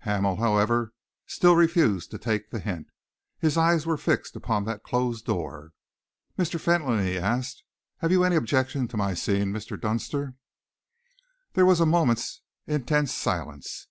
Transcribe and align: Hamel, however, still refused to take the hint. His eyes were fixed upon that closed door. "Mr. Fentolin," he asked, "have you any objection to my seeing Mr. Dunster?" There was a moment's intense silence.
Hamel, 0.00 0.36
however, 0.36 0.92
still 1.26 1.56
refused 1.56 2.10
to 2.10 2.18
take 2.18 2.50
the 2.50 2.58
hint. 2.60 2.88
His 3.38 3.56
eyes 3.56 3.86
were 3.86 3.96
fixed 3.96 4.36
upon 4.36 4.66
that 4.66 4.82
closed 4.82 5.24
door. 5.24 5.72
"Mr. 6.38 6.60
Fentolin," 6.60 7.02
he 7.02 7.16
asked, 7.16 7.62
"have 8.00 8.12
you 8.12 8.22
any 8.22 8.36
objection 8.36 8.88
to 8.88 8.98
my 8.98 9.14
seeing 9.14 9.52
Mr. 9.54 9.80
Dunster?" 9.80 10.34
There 11.54 11.64
was 11.64 11.80
a 11.80 11.86
moment's 11.86 12.42
intense 12.66 13.14
silence. 13.14 13.86